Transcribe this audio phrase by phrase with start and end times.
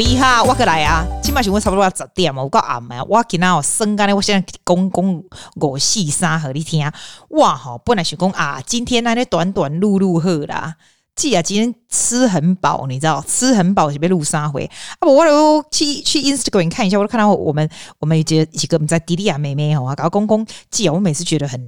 [0.00, 1.06] 五一哈，我过来啊！
[1.22, 5.22] 今晚是我差不多要十点嘛，我讲暗嘛，我今仔我生干呢，我现在讲讲
[5.56, 6.90] 五四三和你听。
[7.28, 10.76] 哇吼，本来是讲啊，今天那咧短短录录好啦。
[11.14, 14.64] 记啊，今天吃很饱，你知道，吃很饱就被录三回
[15.00, 15.06] 啊！
[15.06, 21.60] 我都去去 Instagram 看一下，我都看到我们我们几几个我们在迪利亚妹妹哦，搞公公记啊，我每次觉得很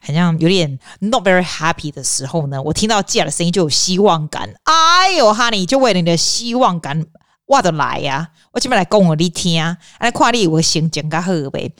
[0.00, 4.48] 很像有点 not very happy 的时候呢，我听到记啊的声音就有希望感。
[4.62, 7.04] 哎呦，Honey，就为了你的希望感，
[7.46, 8.30] 我都来呀！
[8.52, 9.62] 我今天来讲给你听，
[10.00, 11.72] 来看你有心情较好呗。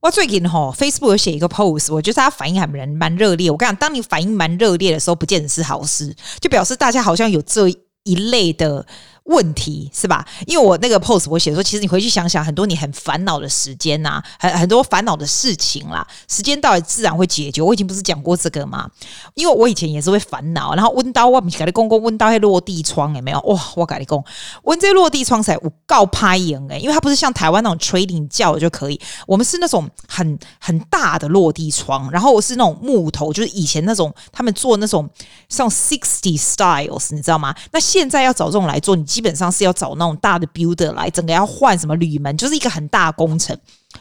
[0.00, 3.50] 我最近吼，Facebook 有写一个 post，我觉得他反应还蛮蛮热烈。
[3.50, 7.68] 我跟你讲，当你反应蛮热烈的时候，不见得是好事，就表示大家好像有这
[8.04, 8.86] 一类的。
[9.30, 10.26] 问题是吧？
[10.44, 17.62] 因为我那个 post 我写说，其实你回去想想，很多你很烦恼的时间呐、很很多烦恼的事情啦，时间到底自然会解决。
[17.62, 18.90] 我已经不是讲过这个吗？
[19.34, 23.38] 因为我以前也是会烦恼，然后温刀我们给你公公温刀会落地窗有没有？
[23.42, 24.24] 哇，我跟你讲，
[24.64, 35.08] 温这落地窗才我告拍赢诶，因为它不是像台湾那种 trading 叫就可以，我们是那种很很大的落地窗，然后我是那种木头，就是以前那种他们做那种
[35.48, 37.54] 像 sixty styles，你知道吗？
[37.70, 39.19] 那现在要找这种来做，你。
[39.20, 43.54] 基本上是要找那种大的 builder 来，整个要换什么铝门，就是一个很大的工程。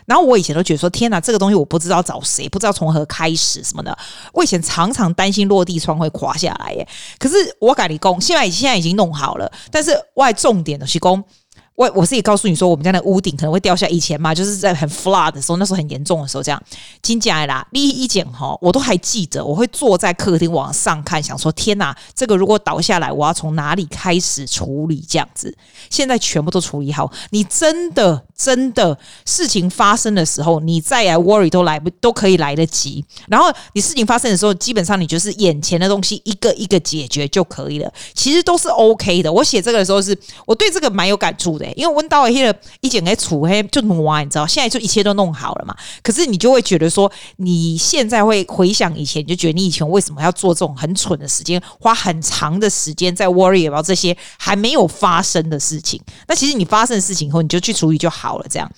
[0.05, 3.97] 然后我以前都觉得说，天哪，这个东西我不知道找谁，不知道从何开始什么的。
[4.31, 6.87] 我以前常常担心落地窗会垮下来耶。
[7.17, 9.51] 可是我改理工，现在现在已经弄好了。
[9.69, 11.21] 但是外重点的是工。
[11.79, 13.87] 我我自己告诉你说，我们家的屋顶可能会掉下。
[13.87, 16.61] 以前嘛，就是在很 flood 的时候，那时候很严重的时候，这样
[17.01, 19.43] 金家啦，第一件哈，我都还记得。
[19.45, 25.01] 我会坐在客厅往上看，想说天哪，这个如果倒下来，我要从哪里开始处理？
[25.07, 25.57] 这样子，
[25.89, 27.09] 现在全部都处理好。
[27.29, 33.05] 你真的真的事情发生的时候，你再来 worry 都来不都可以来得及。
[33.29, 37.89] 然后你事情发生的时候，基本上你就是眼前的东西一个一个解决就可以了。
[38.13, 39.31] 其实都是 OK 的。
[39.31, 41.68] 我写这个的时候，是我对这个蛮有感触的。
[41.75, 45.75] 因为温到黑了，一剪开除黑就挪，你知道，现在就一切都弄好了嘛。
[46.01, 56.01] 可是你就会觉得说，你现在会回想以前，你就觉得你以前为什么要做这种很蠢的时间，花很长的时间在 worry about 这些还没有发生的事情。
[56.27, 58.71] 那其实你发生的事情以后，你就去处理就好了，这样。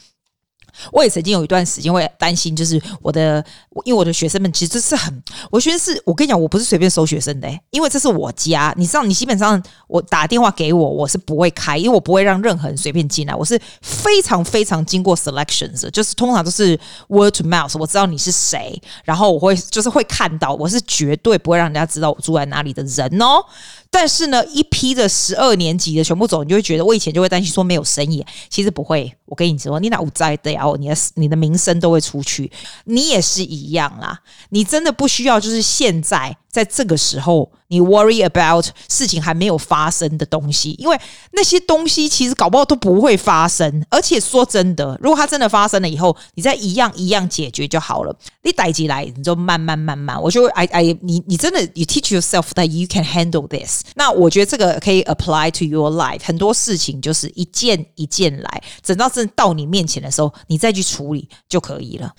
[0.92, 3.44] 我也曾经有一段时间会担心，就是我的，
[3.86, 23.44] 因为我的学生们其实是很，我学生是我跟你讲，我不是随便收学生的，因为这是我家，你知道，你基本上我打电话给我，我是不会开，因为我不会让任何人随便进来，我是非常非常经过 selections，就是通常都是 word to mouth，我知道你是谁，然后我会就是会看到，我是绝对不会让人家知道我住在哪里的人哦。
[23.90, 29.14] 但是呢，一批的十二年级的全部走，你就会觉得我以前就会担心说没有生意，其实不会。
[29.32, 32.52] 我跟你说，你那无在的呀，你的你的名声都会出去，
[32.84, 34.20] 你也是一样啦。
[34.50, 36.36] 你真的不需要，就是现在。
[36.52, 41.00] 在这个时候，你 worry about 事情还没有发生的东西，因为
[41.32, 43.82] 那些东西其实搞不好都不会发生。
[43.90, 48.14] 而且说真的，如果它真的发生了以后，你再一样一样解决就好了。
[48.44, 50.22] 你逮起来，你就慢慢慢慢。
[50.22, 53.84] 我就 I I 你你真的 you teach yourself that you can handle this。
[53.96, 56.20] 那我觉得这个可以 apply to your life。
[56.26, 62.12] 很多事情就是一件一件来，等到这到你面前的时候，你再去处理就可以了。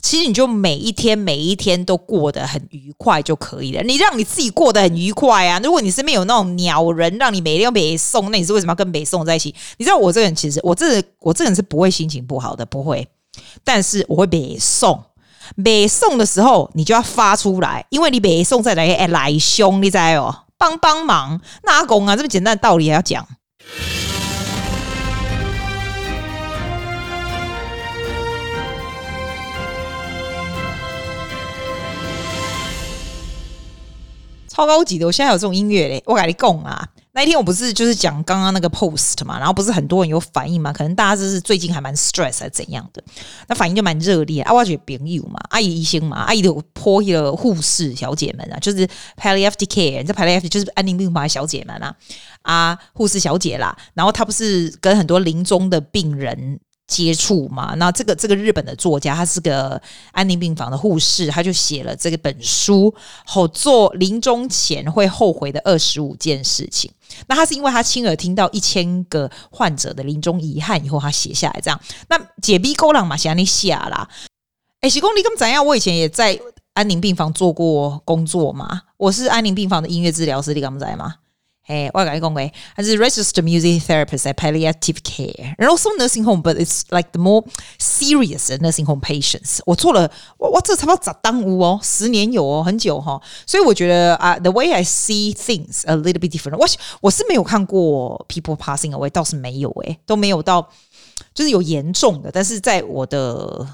[0.00, 3.82] 其实你就每一天每一天都过得很愉快就可以了。
[3.82, 5.58] 你让你自己过得很愉快啊！
[5.58, 9.52] 如果你身边有那种鸟人，让你每天要北送，那你是为什么要跟北送在一起？
[9.76, 13.06] 你知道我这个人其实我这我这个人是不会心情不好的，不会。
[13.64, 15.02] 但是我会北送，
[15.64, 20.44] 北送的时候你就要发出来，因为你北宋再来哎来凶，你知道哦？
[20.56, 23.26] 帮帮忙，那阿公啊，这么简单的道理还要讲。
[34.58, 35.06] 超高级的！
[35.06, 43.00] 我现在有这种音乐嘞，我跟你讲啊，那一天我不是就是讲刚刚那个 post 嘛，然后不是很多人有反应嘛，可能大家就是最近还蛮 stress 还怎样的，
[43.46, 44.52] 那反应就蛮热烈啊。
[44.52, 48.84] 我觉得朋友嘛，阿姨医生嘛，阿姨的泼一个护士小姐们啊，就是
[49.16, 51.94] palliative care，这 palliative 就是安宁病房的小姐们啊，
[52.42, 56.58] 啊，护士小姐啦，然后她不是跟很多临终的病人。
[56.88, 59.80] 接触嘛，那这个这个日本的作家，他是个
[60.10, 62.92] 安宁病房的护士，他就写了这个本书，
[63.26, 66.90] 后做临终前会后悔的二十五件事情。
[67.26, 71.78] 那他是因为他亲耳听到一千个患者的临终遗憾以后，他写下来这样。
[72.08, 74.08] 那解逼勾浪嘛，写你写啦。
[74.80, 75.64] 哎，喜公你跟怎样？
[75.64, 76.40] 我以前也在
[76.72, 81.16] 安宁病房做过工作嘛，我是安宁病房的音乐治疗师，你敢不知道吗？
[81.67, 87.41] 哎，我跟你讲诶，他是 registered music therapist at palliative care，然后 also nursing home，but it's like the more
[87.79, 89.59] serious nursing home patients。
[89.65, 93.21] 我做了，我我这差不多十当屋哦，十年有哦，很久哈、哦。
[93.47, 96.57] 所以我觉得啊、uh,，the way I see things a little bit different。
[96.57, 96.67] 我
[96.99, 100.67] 我是没有看过 people passing away，倒是没有诶，都没有到，
[101.33, 103.65] 就是有严重的，但是在我的，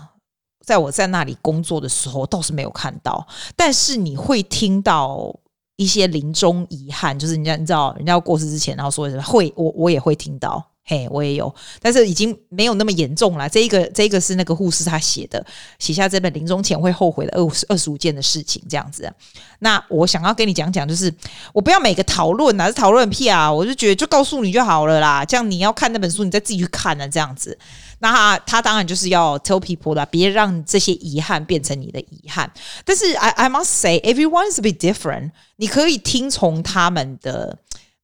[0.63, 3.27] 在我在那里工作的时候，倒是没有看到。
[3.55, 5.35] 但是你会听到。
[5.76, 13.48] 一些临终遗憾，就是人家你知道，人家要过世之前，然后说什么会，我我也会听到，嘿，我也有，但是已经没有那么严重了。
[13.48, 15.44] 这一个这一个是那个护士他写的，
[15.78, 19.12] 写下这本临终前会后悔的二十二十五件的事情，这样子。
[19.58, 21.12] 那我想要跟你讲讲，就是
[21.52, 25.24] 我不要每个讨论啊，是讨论屁啊，我就觉得就告诉你就好了啦。
[25.24, 27.58] 这样你要看那本书，你再自己去看啊，这样子。
[28.04, 32.52] 那他他当然就是要 tell people 啦，别让这些遗憾变成你的遗憾。
[32.84, 35.30] 但是 I I must say everyone is a bit different。
[35.56, 37.56] 你可以听从他们的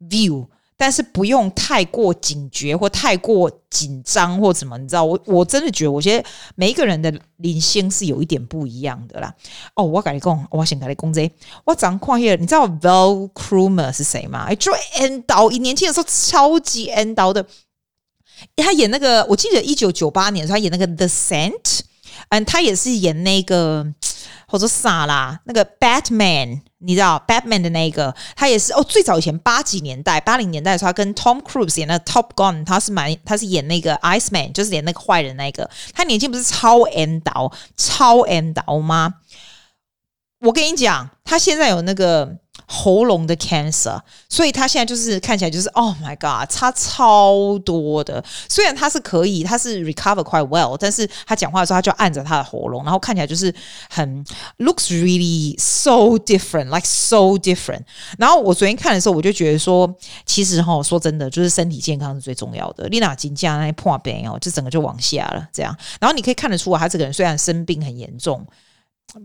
[0.08, 0.46] view，
[0.78, 4.78] 但是不用太过警觉或太过紧张或什么。
[4.78, 9.34] 你知道，我我真的觉得，我觉得每一个人的领先是有一点不一样的啦。
[9.74, 11.30] 哦，我跟你讲，我先跟你讲这，
[11.66, 14.46] 我早上看一下，你知道 Val Krumer 是谁吗？
[14.48, 17.44] 哎，就 N 导，以年轻的时候超级 N 导的。
[18.56, 21.62] 他演那个，我记得一九九八年他演那个《The Saint》，
[22.28, 23.86] 嗯，他也是演那个
[24.46, 35.68] 或者啥啦，那个 Batman，你知道 Batman 的那个，他也是哦，最早以前八几年代、八零年代的时候，他跟 Tom Cruise 演那个《Top Gun》，他是蛮，他是演那个 Iceman，就是演那个坏人那个。
[35.92, 39.14] 他年轻不是超 N 导，超 N 导吗？
[40.40, 42.38] 我跟你讲，他现在有那个。
[42.72, 48.24] 喉咙的 cancer，所以他现在就是看起来就是 Oh my God，差超多的。
[48.48, 53.52] 虽然他是可以，他是 recover quite well，但是他讲话的时候他就按着他的喉咙，然后看起来就是
[53.90, 54.24] 很
[54.58, 57.82] looks really so different，like so different。
[58.16, 59.92] 然后我昨天看的时候，我就觉得说，
[60.24, 62.86] 其实哈，说真的，就是身体健康是最重要的。
[62.86, 65.76] 丽娜金价那破病哦，就整个就往下了，这样。
[66.00, 68.46] 然后你可以看得出，他这个人虽然生病很严重，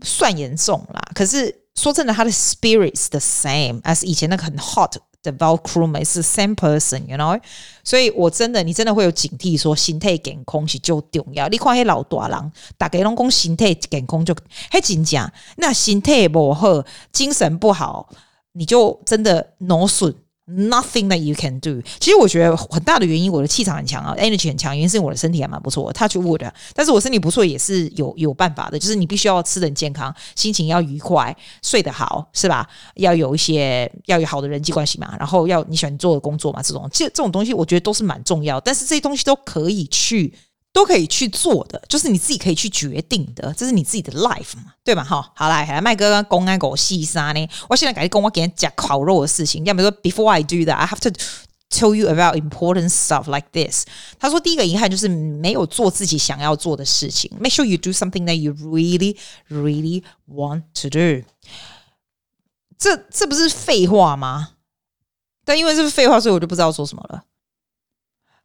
[0.02, 1.62] 算严重啦，可是。
[1.76, 7.40] 说真的，他的 spirits the same as 以前那个很 hot 的 Val Kilmer 是 same person，you know？
[7.84, 11.48] 所以我真的，你真的会有警惕，说心态健康是就重要。
[11.48, 14.34] 你看那老大人，大家拢讲心态健康就
[14.70, 16.82] 嘿真假，那心态不好，
[17.12, 18.08] 精神不好，
[18.52, 20.14] 你就真的脑损。
[20.48, 21.82] Nothing that you can do。
[21.98, 26.48] 其实我觉得很大的原因，我的气场很强啊，energy 很强，原因是我的身体还蛮不错，touch wood。
[26.72, 32.64] 但是我身体不错也是有有办法的，就是你必须要吃得很健康，心情要愉快，睡得好，是吧？
[32.94, 38.60] 要有一些要有好的人际关系嘛，然后要你喜欢做的工作嘛，这种其实这种东西我觉得都是蛮重要。
[38.60, 40.32] 但是这些东西都可以去。
[40.76, 45.02] 都可以去做的，就是你自己可以去决定的，这是你自己的 life 嘛，对吧？
[45.02, 49.64] 好，好来，来麦哥公安狗细沙呢，我现在赶紧跟我给人讲烤肉的事情。
[49.64, 51.08] 要么说，before I do that, I have to
[51.70, 53.86] tell you about important stuff like this。
[54.18, 57.32] 他说，第一个遗憾就是没有做自己想要做的事情。
[57.40, 59.16] Make sure you do something that you really,
[59.48, 61.26] really want to do。
[62.76, 64.50] 这这不是废话吗？
[65.46, 67.22] 但因为这是废话，所以我就不知道说什么了。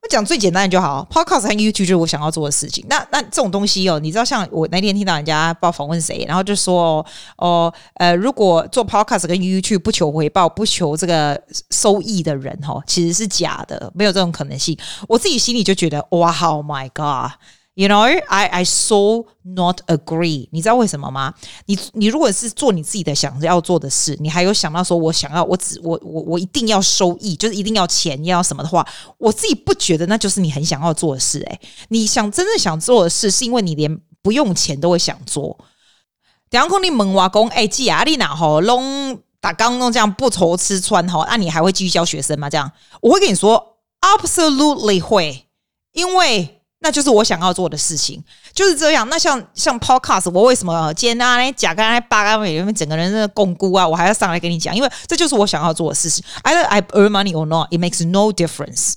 [0.02, 2.84] 我讲最简单的就好，Podcast 和 YouTube 就是我想要做的事情。
[2.90, 7.06] 那那这种东西哦，你知道，像我那天听到人家报访问谁，然后就说
[7.38, 11.40] 哦，呃，如果做 Podcast 跟 YouTube 不求回报、不求这个
[11.70, 14.76] 收益的人哦，其实是假的，没有这种可能性。
[15.08, 17.34] 我自己心里就觉得哇，Oh my god！
[17.74, 20.50] You know, I I so not agree。
[20.52, 21.34] 你知道为什么吗？
[21.68, 28.86] 你你如果是做你自己的想要做的事，你还有想到说我想要我只我我我一定要收益，就是一定要钱要什么的话，
[29.18, 31.40] 我自己不觉得那就是你很想要做的事。
[31.40, 35.58] 诶，你想真正想做的事，是因为你连不用钱都会想做。
[36.50, 42.50] 然后你问我讲，哎，季亚丽娜吼，拢打刚弄这样不愁吃穿吼，那你还会继续教学生吗？
[42.50, 45.48] 这样我会跟你说，absolutely 会，
[45.94, 46.58] 因为。
[46.84, 48.24] 那就是我想要做的事情，
[48.54, 49.08] 就是这样。
[49.08, 56.26] 那像像 Podcast，我为什么今天啊，假刚才八个月整个人的共估啊，我还要上来跟你讲，因为这就是我想要做的事情。
[56.44, 58.94] Either I earn money or not, it makes no difference。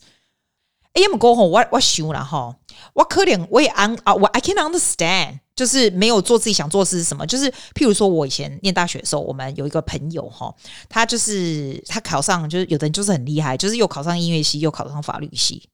[0.95, 2.57] 哎，要么过后我我想了哈，
[2.95, 7.27] 我可能我也安啊，我 I can understand，就是没有做自己想做的事是什么？
[7.27, 10.55] 就是譬如说我以前念大学的时候，我们有一个朋友哈，
[10.89, 15.69] 他就是他考上，就是有的人就是很厉害，就是又考上音乐系，又考上法律系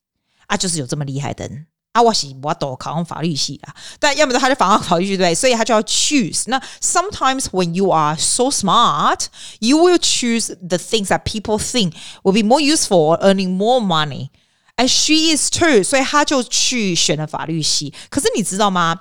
[0.48, 1.66] 啊，就是有这么厉害的人。
[1.93, 6.43] 啊，我是我都考上法律系啊，但要么他就考上法律系对，所以他就要 choose。
[6.47, 9.27] 那 sometimes when you are so smart,
[9.59, 13.79] you will choose the things that people think will be more useful or earning more
[13.79, 14.29] money.
[14.75, 17.93] And she is too，所以他就去选了法律系。
[18.09, 18.99] 可是你知道吗？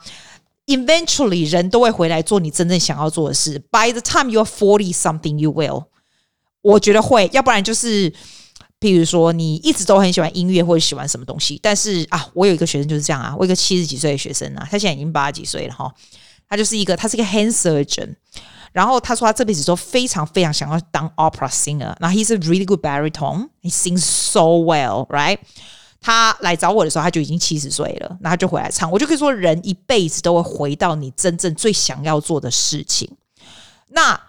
[0.66, 3.58] Eventually，人都会回来做你真正想要做的事。
[3.72, 5.86] By the time you're forty something, you will。
[6.62, 8.14] 我觉得会，要不然就是。
[8.79, 15.93] 譬如说，你一直都很喜欢音乐或者喜欢什么东西，但是啊，我有一个学生就是这样啊，我有一个七十几岁的学生啊，他现在已经八十几岁了哈，
[16.47, 18.15] 他就是一个，他是一个 hand surgeon，
[18.71, 25.39] 然后他说他这辈子都非常非常想要当 opera singer，那 he's a really good baritone，he sings so well，right？
[25.99, 33.11] 他来找我的时候，他就已经七十岁了，那他就回来唱，我就可以说，人一辈子都会回到你真正最想要做的事情，
[33.89, 34.28] 那。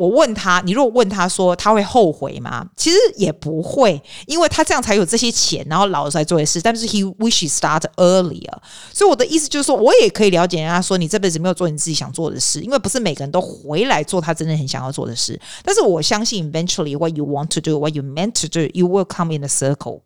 [0.00, 2.66] 我问他，你如果问他说他会后悔吗？
[2.74, 6.58] 其实也不会，因为他这样才有这些钱，然后老了才做的事。
[6.62, 8.50] 但是 he wish he start earlier。
[8.94, 15.38] 所以我的意思就是说，我也可以了解人家说你这辈子没有做你自己想做的事，因为不是每个人都回来做他真正很想要做的事。
[15.62, 19.48] 但是我相信，eventually what you want to do, what you meant to do, you will come in a
[19.48, 20.00] circle。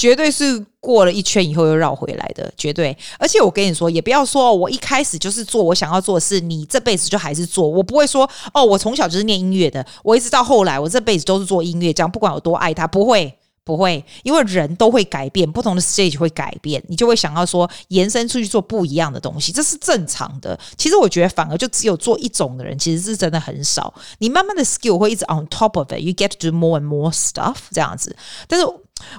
[0.00, 2.96] 绝对是过了一圈以后又绕回来的，绝对。
[3.18, 7.68] 而且我跟你说，也不要说我一开始就是做我想要做的事，你这辈子就还是做。
[7.68, 20.58] 我不会说哦，我从小就是念音乐的，我一直到后来，我这辈子都是做音乐，这样不管有多爱他，不会，不会，因为人都会改变，不同的 stage 会改变，你就会想要说延伸出去做不一样的东西，这是正常的。
[20.78, 23.92] 其实我觉得反而就只有做一种的人，其实是真的很少。
[24.20, 28.16] 你慢慢的 skill 会一直 on top of it，you get to do more and more stuff 这样子，
[28.48, 28.66] 但是。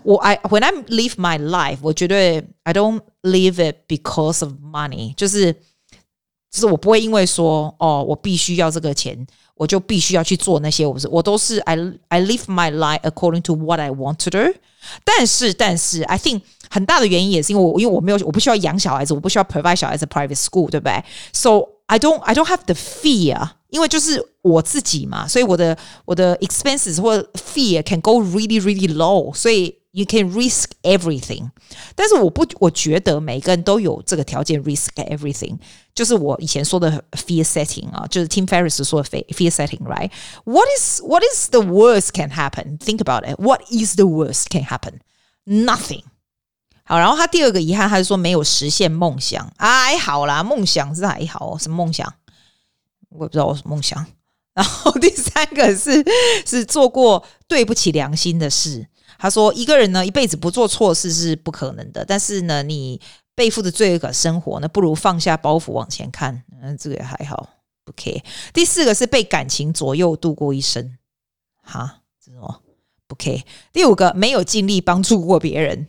[0.02, 5.52] 我 I when I live my life，我觉得 I don't live it because of money，就是
[6.50, 10.86] 就是我不会因为说哦，我必须要这个钱，我就必须要去做那些。
[10.86, 11.76] 我是我都是 I
[12.08, 14.54] I live my life according to what I want to do。
[15.04, 21.04] 但是但是 I think 很大的原因也是因为我因为我没有我不需要养小孩子，我不需要 provide 小孩子 private school，对不对？
[21.32, 28.94] So I don't I don't have the fear， 因为就是我自己嘛，所以我的我的 expenses 或 fear can go really really
[28.94, 31.50] low，所以 you can risk everything。
[31.94, 35.58] 但是我不我觉得每个人都有这个条件 risk everything，
[35.94, 42.98] 就是我以前说的 fear setting 啊，就是 Tim Ferriss 说的 fear setting，right？What is what is the worst can happen？Think
[42.98, 46.02] about it，what is the worst can happen？Nothing。
[46.84, 49.52] 好，然后他第二个遗憾，他是说没有实现梦想。
[49.58, 52.14] 还好啦，梦想是还好，什么梦想？
[53.11, 54.05] 我也不知道我什么梦想。
[54.53, 56.03] 然后 第三个是
[56.45, 58.87] 是做过对不起良心的事。
[59.17, 62.99] 他说一个人呢一辈子不做错事是不可能的，但是呢你
[63.35, 66.43] 背负着罪恶感生活呢，不如放下包袱往前看。
[66.61, 67.49] 嗯，这个也还好，
[67.85, 68.21] 不 care。
[68.53, 70.97] 第四个是被感情左右度过一生。
[71.63, 72.55] 哈，这种
[73.07, 73.43] 不 care。
[73.71, 75.87] 第五个没有尽力帮助过别人。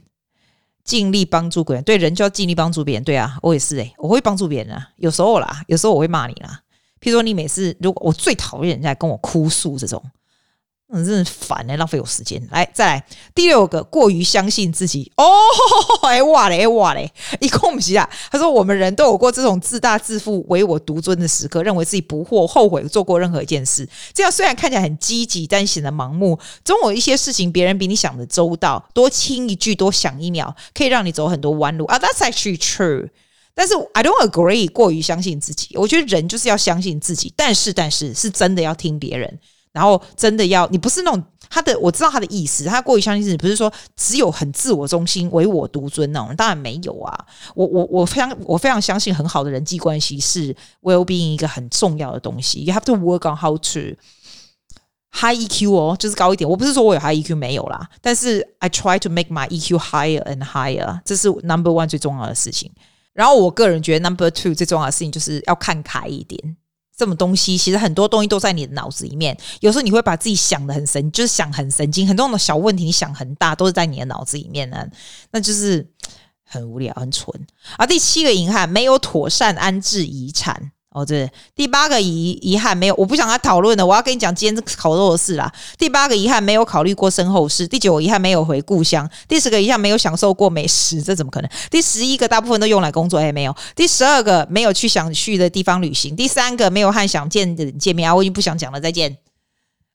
[0.84, 3.04] 尽力帮助别人，对人就要尽力帮助别人。
[3.04, 6.61] 对啊，我也是诶、我会帮助别人啊，有时候啦，有时候我会骂你啦。
[7.02, 10.02] 譬如说，你每次如果我最讨厌人家跟我哭诉这种。
[10.94, 12.46] 嗯，真的烦哎，浪费我时间。
[12.50, 13.04] 来，再来
[13.34, 15.24] 第六个，过于相信自己哦，
[16.02, 18.06] 哎哇嘞，哇嘞，一共不是啊。
[18.30, 23.88] 他说，我们人都有过这种自大自负、唯我独尊的时刻，认为自己不惑、后悔做过任何一件事。
[24.12, 26.38] 这样虽然看起来很积极，但显得盲目。
[26.62, 31.98] 总有一些事情，别人比你想的周到，多听一句，多想一秒，可以让你走很多弯路啊。
[31.98, 33.08] That's actually true。
[33.54, 35.76] 但是 I don't agree，过于相信自己。
[35.76, 39.38] 我觉得人就是要相信自己，但是但是是真的要听别人。
[39.72, 47.26] 然后真的要你不是那种他的，我知道他的意思，他过于相信自己，不是说只有很自我中心、唯我独尊那种，当然没有啊。
[47.54, 52.62] 我我我非常我非常相信很好的人际关系是 well being 一个很重要的东西。
[52.64, 53.80] You have to work on how to
[55.10, 56.48] high EQ 哦，就是高一点。
[56.48, 62.70] 我不是说我有 high EQ 没有啦，但是 I try to make my EQ higher and higher，这是 number one 最重要的事情。
[63.14, 66.56] 然后我个人觉得 number two 最重要的事情就是要看开一点。
[66.94, 74.86] 这么东西其实很多东西都在你的脑子里面，有时候你会把自己想的很神，就是想很神经，很多种小问题你想很大，都是在你的脑子里面呢，
[75.30, 75.90] 那就是
[76.44, 77.28] 很无聊、很蠢。
[77.78, 80.72] 而第七个遗憾，没有妥善安置遗产。
[80.92, 83.86] 哦，对，第八个遗遗憾没有，我不想跟他讨论了。
[83.86, 85.50] 我要跟你讲今天烤肉的事啦。
[85.78, 87.66] 第八个遗憾没有考虑过身后事。
[87.66, 89.08] 第九个遗憾没有回故乡。
[89.26, 91.50] 第十个遗憾没有享受过美食，这怎么可能？
[91.70, 93.56] 第十一个大部分都用来工作，哎，没有。
[93.74, 96.14] 第十二个没有去想去的地方旅行。
[96.14, 99.16] 第三个没有和想见的人见面啊，我已经不想讲了，再见。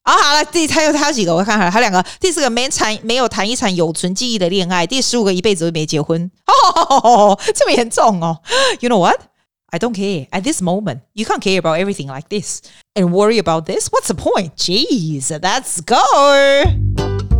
[0.02, 2.04] 啊，好了，第还有还有几个，我看看，还有两个。
[2.18, 4.84] 第四个没谈没有谈一场有存记忆的恋爱。
[4.84, 8.40] 第十五个一辈子都没结婚，哦， 这么严重哦
[8.80, 9.20] ？You know what？
[9.68, 11.02] what？I don't care at this moment.
[11.14, 12.62] You can't care about everything like this
[12.96, 13.88] and worry about this.
[13.88, 14.56] What's the point?
[14.56, 17.37] Jeez, let's go.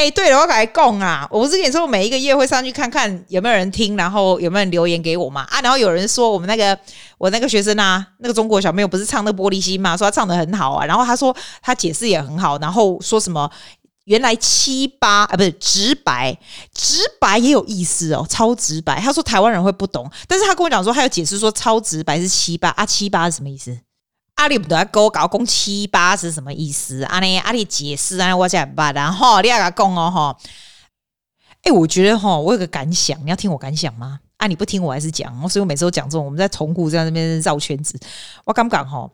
[0.00, 1.28] 哎、对了，我赶紧讲啊！
[1.30, 5.42] 我不是跟你说，我每一个月会上去看看有没有人听，然后有没有人留言给我嘛？
[5.50, 6.78] 啊，然后有人说我们那个
[7.18, 9.94] 我那个学生啊，那个中国小朋友不是唱那玻璃心嘛？
[9.94, 13.50] 说他唱的很好啊，然后他说他解释也很好，然后说什么。
[14.04, 16.36] 原来七八啊，不是直白，
[16.74, 18.98] 直白也有意思哦，超直白。
[18.98, 23.78] 他说台湾人会不懂，但是他跟我讲说，他有解释说超直白是七八啊，七八是什么意思？
[24.40, 27.02] 阿里不得给我搞讲七八是什么意思？
[27.02, 30.36] 阿尼阿里解释啊，我讲吧，然后你阿个讲哦哈。
[31.62, 34.18] 哎，我觉得哈，我有个感想，你要听我感想吗？
[34.38, 38.00] 啊，你不听我还是讲，所以我每次都讲这种，我们在重复在那边绕圈子，
[38.46, 39.06] 我敢不敢哈？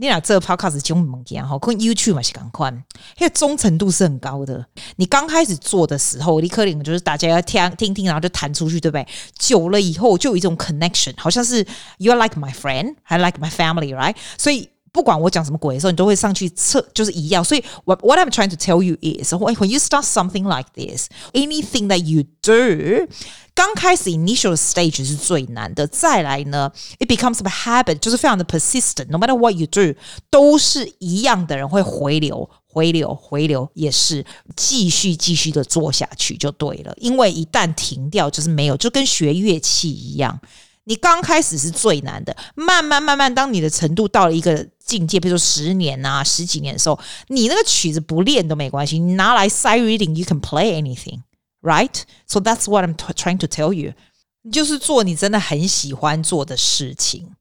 [0.00, 2.70] 你俩这个 podcast 就猛讲哈，跟 YouTube 嘛是赶快，
[3.18, 4.64] 因为忠诚度是很高的。
[4.96, 9.06] 你刚开始做的时候，你可能就是大家要听听听，然后就弹出去，对不对？
[9.38, 11.66] 久了以后就有一种 connection，好像是
[11.98, 14.16] you are like my friend，I like my family，right？
[14.38, 17.43] 所以不管我讲什么鬼的时候，你都会上去测，就是一样。
[17.43, 22.03] 所以 what what I'm trying to tell you is when you start something like this，anything that
[22.03, 23.11] you do。
[23.53, 29.97] 刚开始 initial stage 是最难的，再来呢，it becomes a habit，就是非常的 persistent。No matter what you do，
[30.29, 36.93] 都是一样的人会回流、回流、回流，也是继续继续的做下去就对了。
[36.97, 40.39] 因为一旦停掉，就是没有，就跟学乐器一样。
[40.90, 51.20] 你刚开始是最难的，慢慢慢慢，当你的程度到了一个境界，比如说十年啊、十几年的时候，你那个曲子不练都没关系，你拿来 sight reading，you can play anything。
[51.62, 53.92] Right, so that's what I'm trying to tell you，
[54.50, 57.36] 就是做你真的很喜欢做的事情。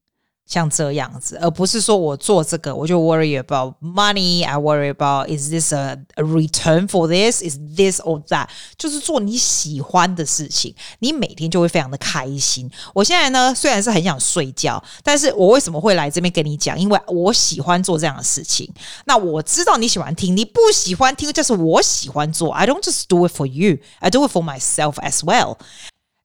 [0.49, 4.43] 像这样子，而不是说我做这个我就 worry about money.
[4.43, 7.43] I worry about is this a, return for this?
[7.43, 8.49] Is this or that?
[8.75, 12.67] 就是做你喜欢的事情，你每天就会非常的开心。
[12.95, 16.77] 我现在呢，虽然是很想睡觉，但是我为什么会来这边跟你讲？
[16.79, 18.67] 因为我喜欢做这样的事情。
[19.05, 22.51] 那我知道你喜欢听，你不喜欢听，就是我喜欢做。
[22.51, 23.77] I don't just do it for you.
[23.99, 25.57] I do it for myself as well.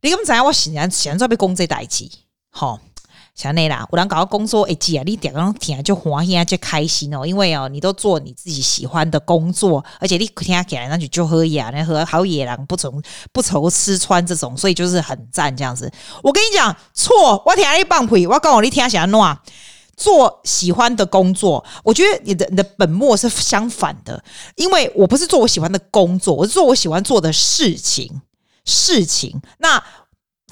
[0.00, 2.09] 你咁知我喜欢喜欢做被公这代志，
[2.49, 2.81] 好。
[3.35, 12.95] 像那啦，我当搞个工作，哎姐啊，你点刚听就欢喜啊，就开心哦，因为哦，你都做你自己喜欢的工作，而且你听起来那就就喝野，那喝好野狼不愁
[13.33, 15.93] 不愁吃穿这种，所以就是很赞这样子。
[16.23, 19.37] 我跟你讲，错，我听你放屁，我告诉你听起来喏，
[19.97, 24.23] 做喜欢的工作，我觉得你的你的本末是相反的，
[24.55, 28.20] 因为我不是做我喜欢的工作，我是做我喜欢做的事情，
[28.64, 29.83] 事情那。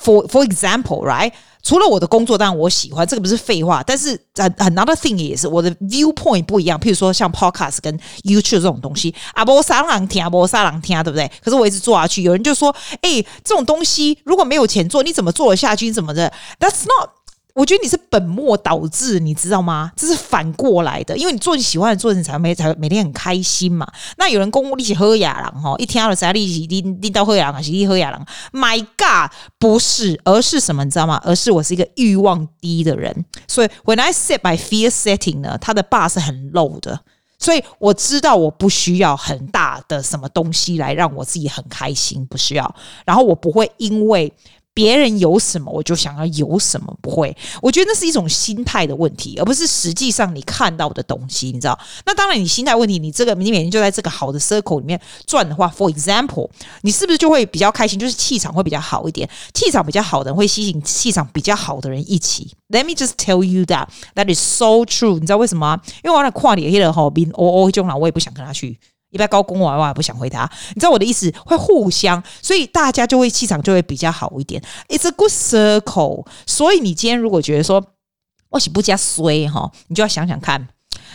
[0.02, 1.32] For for example, right？
[1.62, 3.82] 除了我的工作，当然我喜欢这个不是废话。
[3.86, 6.76] 但是 another thing 也是我的 viewpoint 不一样。
[6.78, 11.30] 譬如说像 podcast 跟 YouTube 这种东西，啊，不杀人听，啊，不杀人听，对不对？
[11.40, 15.86] 可是我一直做下去，有人就说，哎，这种东西如果没有钱做，你怎么做得下去？
[15.86, 17.10] 你怎么的？That's not。
[17.54, 19.92] 我觉得你是本末倒置，你知道吗？
[19.94, 23.86] 这是反过来的，因为你做你喜欢的，做你才每才每天很开心嘛。
[24.16, 26.32] 那有人跟我一起喝雅郎哈，一听到了啥？
[26.32, 28.26] 一起拎拎到喝雅郎，一起喝雅郎。
[28.52, 30.82] My God，不是，而是什么？
[30.84, 31.20] 你知道吗？
[31.24, 37.00] 而是我是一个欲望低的人，所以 When I set my fear setting 呢，它的 bar 是很 low 的，
[37.38, 42.74] 所以我知道我不需要很大的什么东西来让我自己很开心，不需要。
[43.04, 44.32] 然后我不会因为。
[44.74, 47.36] 别人有什么，我就想要有什么，不会。
[47.60, 51.78] 我觉得那是一种心态的问题，而不是实际上你看到的东西，你知道？
[52.06, 56.48] 那当然，你心态问题，你这个你每天就在这个好的 circle 里面转的话，for example，
[56.82, 57.98] 你是不是就会比较开心？
[57.98, 62.52] 就是气场会比较好一点，气场比较好的人会吸引气场比较好的人一起。
[62.70, 65.14] Let me just tell you that that is so true。
[65.14, 65.78] 你知道为什么？
[66.02, 68.78] 因为我那跨脸黑的好兵哦哦，中了，我也不想跟他去。
[69.12, 74.60] 一般高公娃娃不想回答，你知道我的意思，会互相，所以大家就会气场就会比较好一点。
[74.88, 76.26] It's a good circle。
[76.46, 77.84] 所以你今天如果觉得说
[78.48, 80.66] 我是不加衰哈，你就要想想看，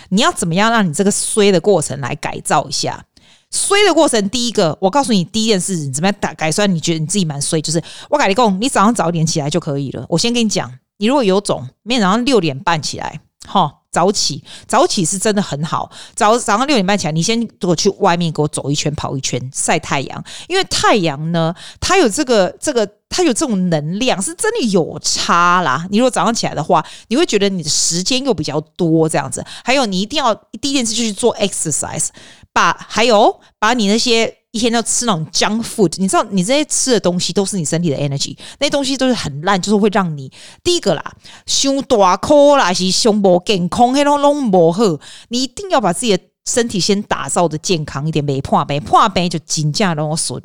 [0.09, 3.03] 你要怎么样让你这个衰的过程来改造一下。
[3.49, 6.69] 衰的过程，第一个，我告诉你第一件事，你怎么样打改算？
[6.73, 10.05] 你觉得你自己蛮衰，就是我跟你讲，你早上早点起来就可以了。
[10.09, 13.73] 我先跟你讲，你如果有种，明天早上六点半起来，哈。
[13.89, 15.89] 早起，早起是真的很好。
[16.13, 20.23] 早早上六点半起来，你先给我去外面给我走一圈、跑一圈、晒太阳。
[20.47, 25.87] 因为太阳呢，它有这个、这个，它有这种能量，是真的有差啦。
[25.89, 29.43] 你如果早上起来的话，你会觉得你的时间又比较多，这样子。
[29.63, 32.09] 还有，你一定要第一件事就去做 exercise，
[32.53, 34.31] 把还有把你那些。
[34.51, 40.31] 一天要吃那种 junk food，你知道，你这些吃的东西都是你身体的 energy，那些东西都是很烂，就是会让你
[40.63, 41.13] 第一个啦，
[41.45, 44.83] 胸大颗啦，是胸部健康，黑龙龙不好。
[45.29, 50.41] 你一定要把自己的身体先打造的健康一点，没破病，破病就金价让我损。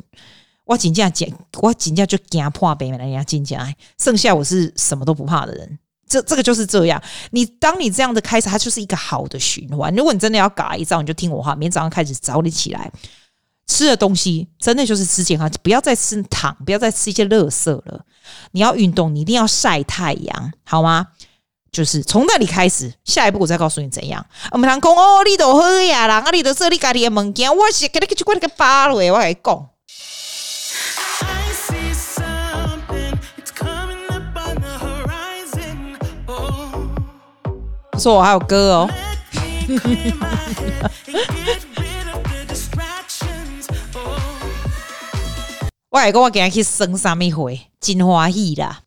[0.65, 5.79] 我金价减，我金价就惊破病，人家金价，剩下我是什么都不怕的人。
[6.07, 9.93] 这这个就是这样，你当你这样的开始，它就是一个好的循环。
[9.95, 12.91] 如果你真的要改一造，你就听我话，明天早上开始早点起来。
[13.73, 18.05] 吃的东西真的就是吃健康，不要再吃糖，不要再吃一些垃圾了。
[18.51, 21.07] 你要运动，你一定要晒太阳，好吗？
[21.71, 24.23] 就是从那里开始，下一步我再告诉你怎样。
[24.51, 29.69] 我们讲讲哦，你都喝呀啦，啊，你都说你家里的物件，我是给你去过那个巴了，我跟你讲。
[37.97, 38.87] 说我还有歌哦。
[45.93, 48.81] 我还跟我给他去生上一回，金花喜啦。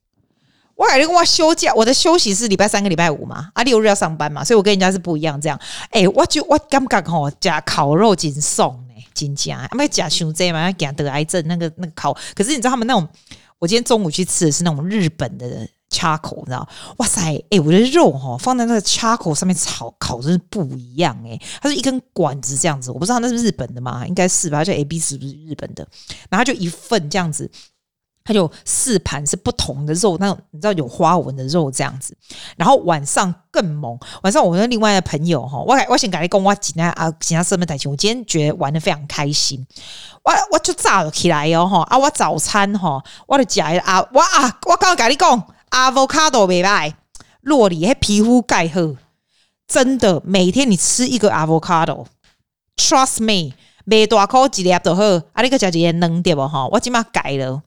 [0.74, 5.40] 我还跟我休假，我的休息是礼拜三跟礼拜五嘛，啊六日要上班嘛，所以我跟人家是不一样。
[5.40, 5.56] 这样，
[5.90, 9.58] 哎、我就我感觉吼，食烤肉真爽呢，真假？
[9.58, 12.12] 啊，没吃伤济嘛，要给他得癌症那个那个烤。
[12.34, 13.08] 可是你知道他们那种，
[13.60, 15.68] 我今天中午去吃的是那种日本的人。
[15.96, 16.68] 叉口，你知道？
[16.98, 17.22] 哇塞！
[17.50, 21.42] 哎、我的肉哈放在那个叉口上面炒烤，真是不一样哎、欸。
[21.62, 24.06] 它是一根管子这样子，我不知道那是日本的吗？
[24.06, 24.62] 应该是吧？
[24.62, 25.86] 就 A B 是不是日本的？
[26.28, 27.50] 然后就一份这样子，
[28.24, 32.14] 它就四盘是不同的肉，那种你知道有花纹的肉这样子。
[32.56, 37.90] 然后晚上更猛，晚上我跟另外的朋友哈，我我先跟你讲，我今天啊，今天什么台庆？
[37.90, 39.66] 我今天觉得玩的非常开心。
[40.22, 41.96] 我我就炸了起来哟哈啊！
[41.96, 45.55] 我早餐哈，我的家啊，我啊，我刚刚跟你讲。
[45.70, 46.96] Avocado 没卖，
[47.42, 48.96] 酪梨还皮肤盖好，
[49.66, 55.02] 真的每天你吃一个 avocado，trust me，没大口几粒都好。
[55.32, 56.66] 啊，你个叫姐能对不哈？
[56.68, 57.62] 我今嘛改了，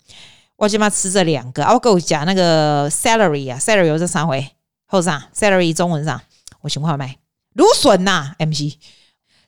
[0.56, 1.64] 我今嘛吃这两个。
[1.64, 4.50] 啊，我跟我讲那个 celery 啊，celery 有这三回，
[4.88, 6.22] 后啥 celery 中文上
[6.62, 7.18] 我想看卖
[7.54, 8.78] 芦笋呐，MC。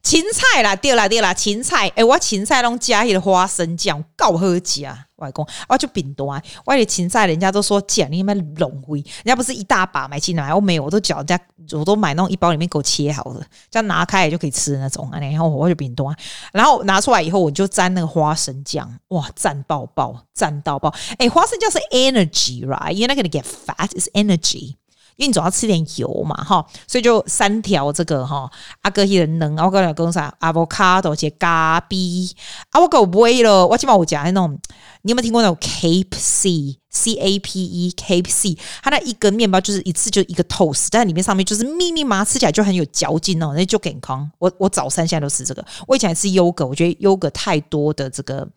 [0.04, 4.98] 芹菜啦，对啦对啦，芹菜，诶、欸，我芹菜拢加迄个花生酱，够好吃啊！
[5.18, 11.40] 外公，我就饼多，我的芹菜人家都说姐，你们浪费，人家不是一大把买进来，我没有，我都叫人家，
[11.74, 16.12] 我都买那种一包里面给我切好的，这样拿开也就可以吃那种，然后我就饼多，
[16.52, 20.92] 然后拿出来以后我就沾那个花生酱，哇，赞爆爆，赞到爆！
[21.20, 24.78] 诶、花生酱是 energy，right？You're not gonna get fat，is energy。
[25.18, 28.50] 因为你总要吃点油嘛，哈，所以就三条这个哈，
[28.82, 32.30] 阿哥一人能，我跟你讲啥，avocado 加咖啡，
[32.72, 34.58] 啊，我够不会了，我起码我讲那种，
[35.04, 44.30] 你有没有听过那种 Cape C，C A P E Cape C，它那一根面包就是一次就一个 toast，但里面上面就是密密麻，吃起来就很有嚼劲哦，那就健康。
[44.40, 48.48] 我我早餐现在都吃这个，我以前还吃优格，我觉得优格太多的这个，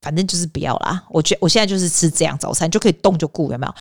[0.00, 1.02] 反正就是不要啦。
[1.10, 3.74] 我觉我现在就是吃这样早餐就可以动就顾，有没有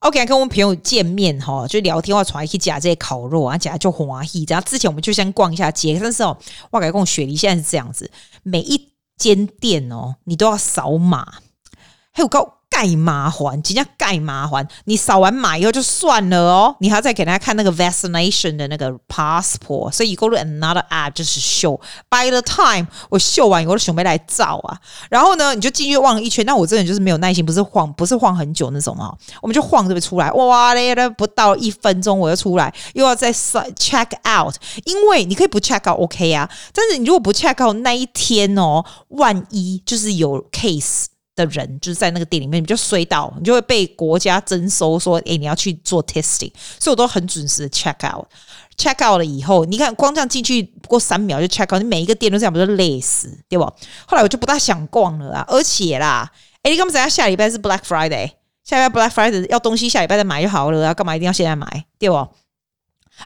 [0.00, 4.44] ？OK，跟我们朋友见面哈，就聊天话，传一起夹这些烤肉啊，夹就欢喜。
[4.48, 6.36] 然后之前我们就先逛一下街，但是哦，
[6.70, 8.10] 我跟你讲雪梨现在是这样子，
[8.42, 11.40] 每一间店哦，你都要扫码，
[12.12, 12.57] 还有高。
[12.70, 14.66] 盖麻环，直接盖麻环。
[14.84, 19.90] 你扫完码以后就算了哦，你还要再给大家看那个 vaccination 的那个 passport。
[19.90, 21.80] 所以 you go to another app 就是 show。
[22.08, 24.78] By the time 我秀完以后，我就准备来照啊。
[25.10, 26.46] 然后呢，你就进去望了一圈。
[26.46, 29.12] 那我这人就是没有耐心，不是晃，不是晃很久那种啊。
[29.42, 34.54] 我们就晃这边出来，哇嘞，不到一分钟我就出来，又要再 check out。
[34.84, 41.06] 因为你可以不 check out OK 啊，但是你如果不 check out 那一天哦，万一就是有 case。
[41.38, 53.64] 的人就是在那个店里面，你就衰到，你就会被国家征收说，诶，你要去做 testing，所以我都很准时的 check out，check out 了以后，你看光这样进去不过三秒就 check out，你每一个店都这样，不就累死，对不？
[54.06, 56.30] 后来我就不大想逛了啊，而且啦，
[56.62, 58.32] 诶，你干嘛等下下礼拜是 Black Friday，
[58.64, 62.28] 下礼拜 Black Friday 要东西下礼拜再买就好了啊，干嘛一定要现在买，对不？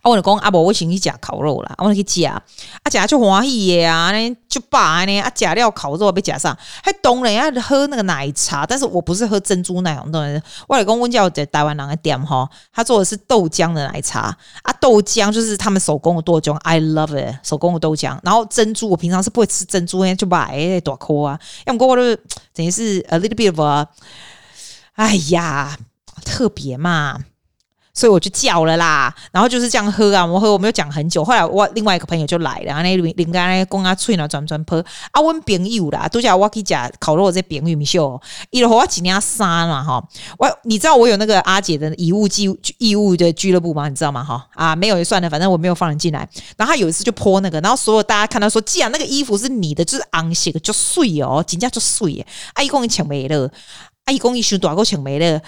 [0.01, 2.43] 啊，我就讲阿伯，我先去吃烤肉啦，我去食啊，
[2.83, 6.57] 啊，就欢喜的啊，呢就饱呢，啊，食了烤肉要食啥？
[6.83, 10.43] 还当然要喝那个奶茶，但是我不是喝珍珠奶，懂的。
[10.67, 18.19] 我来讲，温教在台湾人个店哈，他做的是豆浆的奶茶啊，豆浆就是他们手工的豆浆，I love it，手工的豆浆。
[18.23, 22.17] 然后珍珠，我平常是不会吃珍珠，就买大颗啊，要么我就
[22.55, 23.87] 等于是 a little bit of a，
[24.95, 25.77] 哎呀，
[26.25, 27.19] 特别嘛。
[27.95, 31.23] 所以我就叫了啦，然后就是这样喝啊，我喝我没有讲很久。
[31.23, 40.03] 后来我另外一个朋友就来了，然后那邻家那公啊吹了转转泼啊，我朋友啦，都叫我去吃烤肉这朋友咪秀，伊和我几年三嘛哈，
[40.39, 43.89] 我你知道我有那个阿姐的遗物记义务的俱乐部吗？
[43.89, 44.25] 你知道吗？
[44.25, 46.27] 哈啊，没有就算了，反正我没有放人进来。
[46.57, 52.25] 然后他有一次就泼那个，然后所有大家看到说，既然那个衣服是你的，就是昂些个就碎哦，人家就碎。
[52.55, 53.51] 阿姨公你抢没了，
[54.07, 55.41] 阿姨公一输多少个抢没了。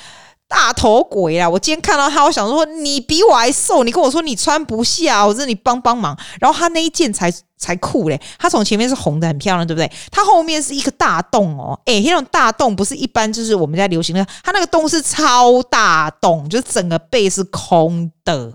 [0.46, 1.48] 大头鬼啊！
[1.48, 6.16] 我今天看到他，我想说你比我还瘦，你跟我说你穿不下，我说你帮帮忙。
[6.40, 9.90] 然后他那一件才才酷嘞，他从前面是红的，很漂亮，对不对？
[10.12, 18.52] 他后面是一个大洞哦，诶，那种大洞不是一般，就是我们家流行的，他那个洞是超大洞，就整个背是空的，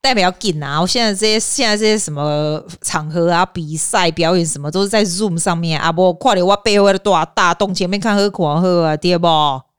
[0.00, 0.80] 代表要紧啊！
[0.80, 9.28] 我现在这些现在这些什么场合啊，比赛表演什么都是在 Zoom 上面啊，不，快点，我背后的多大洞，前面看喝狂喝啊，对不？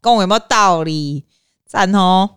[0.01, 1.25] 跟我有没有道理？
[1.75, 2.29] 赞哦！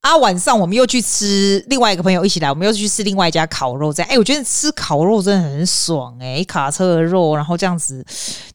[0.00, 3.92] 啊，晚上我们又去吃，另外一个朋友一起来，我们又去吃另外一家烤肉。
[3.92, 8.02] 这样，哎，我觉得吃烤肉真的很爽哎，一卡车的肉，然后这样子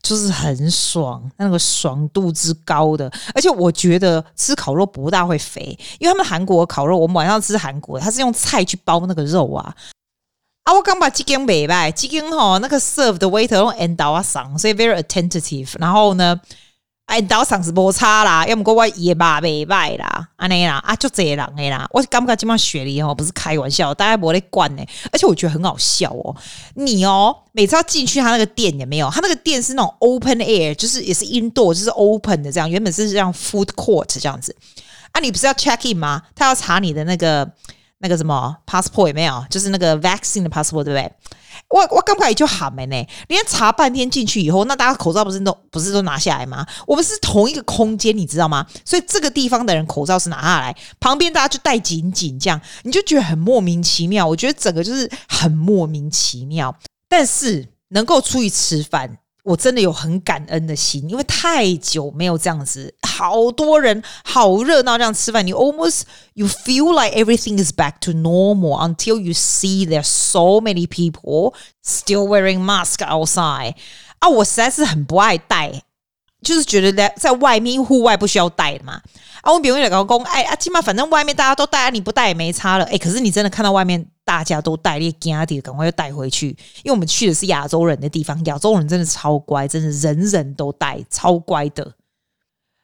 [0.01, 3.11] 就是很爽，那个爽度之高的。
[3.35, 9.75] 而且我觉得吃烤肉不大会肥，因为他们韩国烤肉，我们晚上吃韩国，他是用菜去包那个肉啊。
[10.63, 15.73] 啊，我刚把鸡根买来，鸡根吼那个 serve 的 waiter 用 and 刀啊上，所以 very attentive。
[15.77, 16.41] 然后呢？
[17.11, 21.85] 哎，到上是无差啦，要么过我也罢袂歹啦，安尼啦，啊，就这人诶啦。
[21.91, 24.83] 我感觉今晚雪梨哦，不是开玩笑，大家不会管呢。
[25.11, 26.33] 而且我觉得很好笑哦，
[26.75, 32.69] 你哦，每次要进去他那个店也没有，他那个店是那种 open air，就是也是 indoor，就是 open 的这样。
[32.69, 34.55] 原本是这样 food court 这样子。
[35.11, 36.21] 啊，你不是要 check in 吗？
[36.33, 37.45] 他要查你的那个
[38.01, 39.45] 那个什么 passport 有没有？
[39.49, 41.11] 就是那个 vaccine 的 passport 对不对？
[41.69, 46.65] 我我刚才就喊没呢，连查半天进去以后，那大家口罩不是都不是都拿下来吗？
[46.85, 48.65] 我们是同一个空间，你知道吗？
[48.83, 54.25] 所以这个地方的人口罩是拿下来，旁边大家就戴紧紧这样，你就觉得很莫名其妙。
[54.27, 56.75] 我觉得整个就是很莫名其妙，
[57.07, 59.17] 但是能够出去吃饭。
[59.43, 70.87] 我真的有很感恩的心，因为太久没有这样子，好多人，好热闹，这样吃饭，你 almost you feel like everything is back to normal until you see there so many
[70.87, 73.75] people still wearing mask outside。
[74.19, 75.81] 啊，我实在是很不爱戴，
[76.41, 79.01] 就是觉得在在外面户外不需要戴的嘛。
[79.41, 82.85] 啊，我比如讲老公，哎啊，起码反正外面大家都戴，你不戴也没差了。
[82.85, 84.05] 哎，可是你真的看到外面。
[84.23, 86.49] 大家都带，你赶紧赶快又带回去，
[86.83, 91.95] 因为我们去的是亚洲人的地方，亚洲人真的超乖，真的人人都带，超乖的。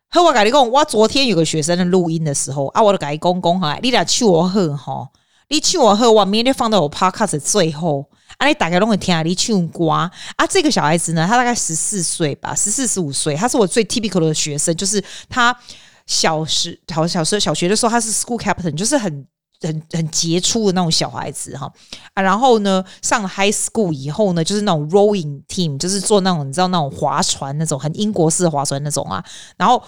[0.10, 5.08] 和我跟你讲，我昨天有个学生的录音的时候啊，我就跟你讲讲哈，你俩去我喝哈，
[5.48, 10.12] 你去我喝，我明天放到我 podcast 最后啊，你大概都会听你唱歌啊。
[10.50, 15.58] 这个小孩子呢，他大概十四岁吧，十四十五岁，他是我最 typical 的学生，就是他
[16.06, 19.28] 小时好小时小学的时候，他是 school captain，就是很。
[19.60, 21.65] 很很杰出的那种小孩子哈
[22.13, 29.26] 啊，然后呢，上了 high school 以后呢，就是那种 rowing team，就是做那种你知道那种划船那种很英国式的划船那种啊，
[29.58, 29.82] 然后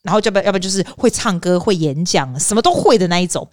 [0.00, 3.46] 然后要不要不就是会唱歌会演讲什么都会的那一种。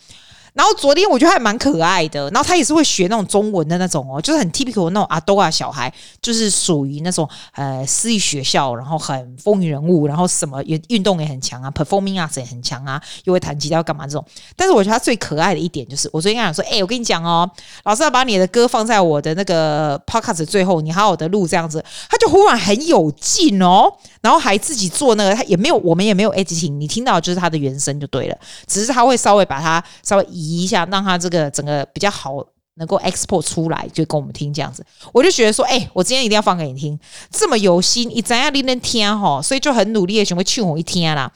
[0.54, 14.26] 然后昨天我觉得还蛮可爱的，然后他也是会学那种中文的那种哦，就是很 typical 那种阿多啊小孩，就是属于那种呃私立学校，然后很风云人物，然后什么也运动也很强啊，performing arts 也很强啊，又会弹吉他要干嘛这种。
[14.56, 17.50] 但是我觉得他最可爱的一点就是，我昨天跟他说，哎、我跟你讲哦，
[17.84, 30.39] 老师要把你的歌放在我的那个 podcast 最后，你好好的录这样子，他就忽然很有劲哦，然后还自己做那个，他也没有，我们也没有 editing，你听到就是他的原声就对了，只是他会稍微把它稍微。
[30.40, 32.44] 移一下，让他这个整个比较好，
[32.76, 34.86] 能够 export 出来，就跟我们听这样子。
[35.12, 36.98] 我就觉得说，哎、我今天一定要放给你听，
[37.30, 39.42] 这么有心，你怎样你能听哈？
[39.42, 41.32] 所以就很努力的想会劝我一听啦。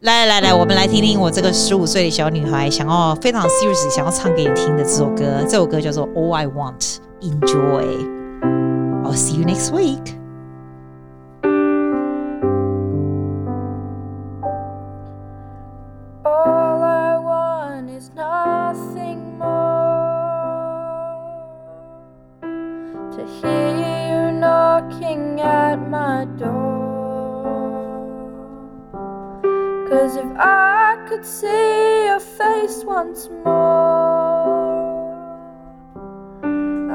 [0.00, 5.42] 来来来，我们来听听我这个十五岁的小女孩想要非常 serious 想要唱给你听的这首歌。
[5.42, 8.18] 这首歌叫做 All I Want Enjoy。
[9.04, 10.19] I'll see you next week.
[31.40, 34.50] See your face once more.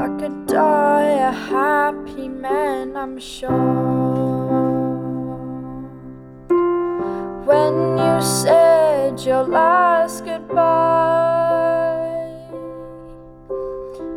[0.03, 3.51] I could die a happy man, I'm sure.
[7.49, 10.55] When you said your last goodbye,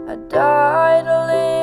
[0.09, 1.58] I died a little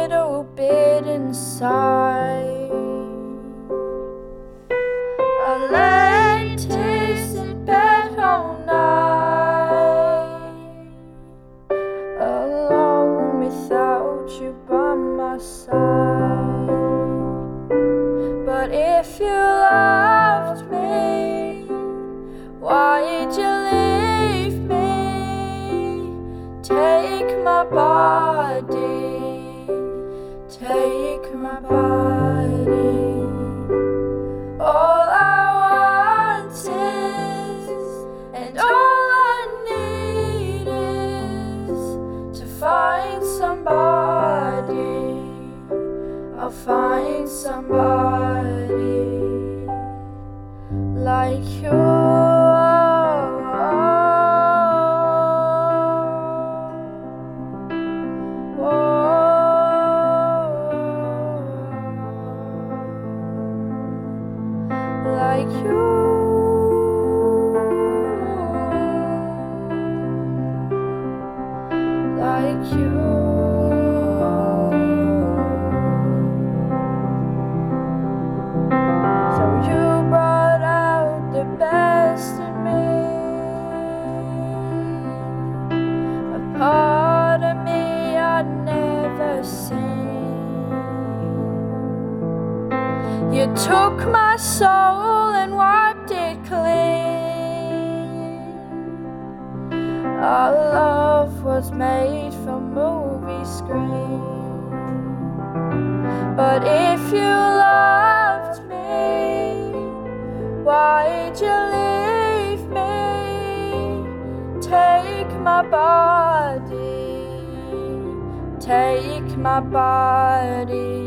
[118.65, 121.05] take my body.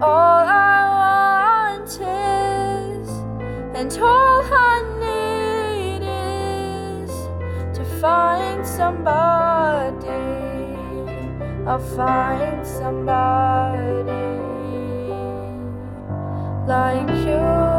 [0.00, 3.08] All I want is,
[3.78, 6.02] and all I need
[7.02, 7.10] is
[7.76, 10.08] to find somebody.
[11.68, 14.24] I'll find somebody
[16.66, 17.69] like you.